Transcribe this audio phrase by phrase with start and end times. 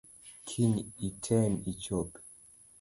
[0.47, 2.09] Kiny item ichop.